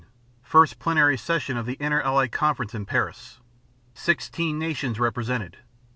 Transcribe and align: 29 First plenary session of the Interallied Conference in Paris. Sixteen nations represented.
29 0.01 0.15
First 0.49 0.79
plenary 0.79 1.15
session 1.15 1.57
of 1.57 1.67
the 1.67 1.75
Interallied 1.75 2.31
Conference 2.31 2.73
in 2.73 2.87
Paris. 2.87 3.39
Sixteen 3.93 4.57
nations 4.57 4.99
represented. 4.99 5.57